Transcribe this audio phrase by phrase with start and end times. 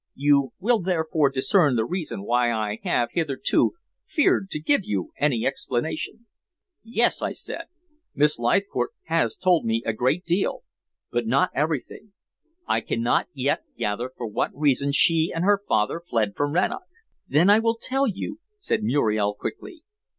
[0.15, 3.73] You will therefore discern the reason why I have hitherto
[4.07, 6.25] feared to give you any explanation."
[6.81, 7.65] "Yes," I said,
[8.15, 10.63] "Miss Leithcourt has told me a great deal,
[11.11, 12.13] but not everything.
[12.65, 16.87] I cannot yet gather for what reason she and her father fled from Rannoch."
[17.27, 19.83] "Then I will tell you," said Muriel quickly.